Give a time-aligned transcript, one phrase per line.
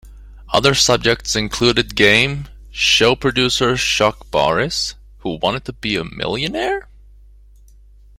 [0.51, 6.87] Other subjects included game show producer Chuck Barris, Who Wants To Be a Millionaire?